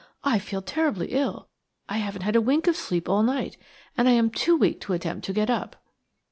[0.23, 1.47] I feel terribly ill.
[1.87, 3.55] I haven't had a wink of sleep all night,
[3.95, 5.75] and I am too weak to attempt to get up."